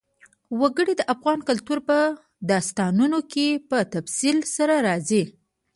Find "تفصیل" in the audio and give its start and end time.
3.93-4.37